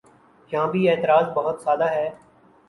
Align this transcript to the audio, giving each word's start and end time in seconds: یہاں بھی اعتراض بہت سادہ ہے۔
یہاں 0.51 0.67
بھی 0.67 0.89
اعتراض 0.89 1.25
بہت 1.35 1.61
سادہ 1.61 1.89
ہے۔ 1.91 2.09